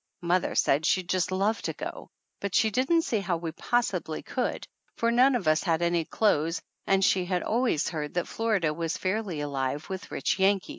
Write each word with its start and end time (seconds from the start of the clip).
Mother 0.23 0.55
said 0.55 0.83
she'd 0.87 1.07
just 1.07 1.31
love 1.31 1.61
to 1.61 1.73
go, 1.73 2.09
but 2.39 2.55
she 2.55 2.71
didn't 2.71 3.03
see 3.03 3.19
how 3.19 3.37
we 3.37 3.51
possibly 3.51 4.23
could, 4.23 4.65
for 4.95 5.11
none 5.11 5.35
of 5.35 5.47
us 5.47 5.61
had 5.61 5.83
any 5.83 6.05
clothes 6.05 6.59
and 6.87 7.05
she 7.05 7.23
had 7.25 7.43
always 7.43 7.87
heard 7.89 8.15
that 8.15 8.27
Florida 8.27 8.73
was 8.73 8.97
fairly 8.97 9.41
alive 9.41 9.87
with 9.91 10.09
rich 10.09 10.39
Yankees! 10.39 10.69